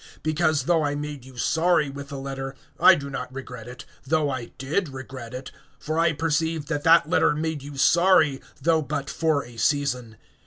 (8)Because, 0.23 0.65
though 0.65 0.81
I 0.83 0.95
made 0.95 1.25
you 1.25 1.37
sorry 1.37 1.91
with 1.91 2.09
the 2.09 2.17
letter, 2.17 2.55
I 2.79 2.95
do 2.95 3.07
not 3.07 3.31
regret 3.31 3.67
it, 3.67 3.85
though 4.03 4.31
I 4.31 4.45
did 4.57 4.89
regret 4.89 5.31
it; 5.31 5.51
for 5.77 5.99
I 5.99 6.11
perceive 6.11 6.65
that 6.69 6.81
that 6.85 7.07
letter 7.07 7.35
made 7.35 7.61
you 7.61 7.77
sorry, 7.77 8.41
though 8.59 8.81
but 8.81 9.11
for 9.11 9.45
a 9.45 9.57
season. 9.57 10.17